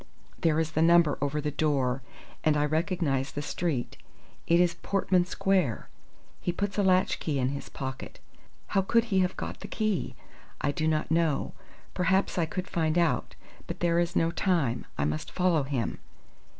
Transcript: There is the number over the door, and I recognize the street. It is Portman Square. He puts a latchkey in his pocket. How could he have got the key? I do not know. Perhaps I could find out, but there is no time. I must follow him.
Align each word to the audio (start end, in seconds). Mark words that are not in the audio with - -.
There 0.39 0.59
is 0.59 0.71
the 0.71 0.81
number 0.81 1.19
over 1.21 1.39
the 1.39 1.51
door, 1.51 2.01
and 2.43 2.57
I 2.57 2.65
recognize 2.65 3.31
the 3.31 3.43
street. 3.43 3.97
It 4.47 4.59
is 4.59 4.73
Portman 4.81 5.25
Square. 5.25 5.89
He 6.41 6.51
puts 6.51 6.79
a 6.79 6.81
latchkey 6.81 7.37
in 7.37 7.49
his 7.49 7.69
pocket. 7.69 8.19
How 8.69 8.81
could 8.81 9.03
he 9.13 9.19
have 9.19 9.37
got 9.37 9.59
the 9.59 9.67
key? 9.67 10.15
I 10.59 10.71
do 10.71 10.87
not 10.87 11.11
know. 11.11 11.53
Perhaps 11.93 12.39
I 12.39 12.47
could 12.47 12.67
find 12.67 12.97
out, 12.97 13.35
but 13.67 13.79
there 13.79 13.99
is 13.99 14.15
no 14.15 14.31
time. 14.31 14.87
I 14.97 15.05
must 15.05 15.29
follow 15.31 15.61
him. 15.61 15.99